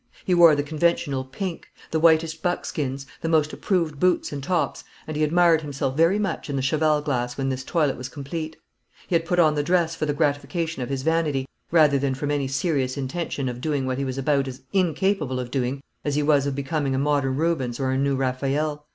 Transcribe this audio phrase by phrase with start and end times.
[0.25, 5.15] He wore the conventional "pink," the whitest buckskins, the most approved boots and tops; and
[5.15, 8.57] he admired himself very much in the cheval glass when this toilet was complete.
[9.07, 12.31] He had put on the dress for the gratification of his vanity, rather than from
[12.31, 16.23] any serious intention of doing what he was about as incapable of doing, as he
[16.23, 18.87] was of becoming a modern Rubens or a new Raphael.